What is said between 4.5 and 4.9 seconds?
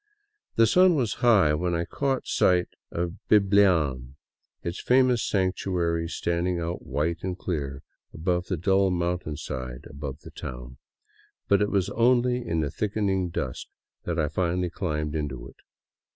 its